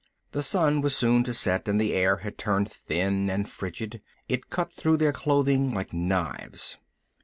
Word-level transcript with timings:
The 0.31 0.41
sun 0.41 0.81
was 0.81 0.97
soon 0.97 1.23
to 1.25 1.31
set, 1.35 1.67
and 1.67 1.79
the 1.79 1.93
air 1.93 2.17
had 2.17 2.35
turned 2.39 2.71
thin 2.71 3.29
and 3.29 3.47
frigid. 3.47 4.01
It 4.27 4.49
cut 4.49 4.73
through 4.73 4.97
their 4.97 5.13
clothing 5.13 5.75
like 5.75 5.93
knives. 5.93 6.77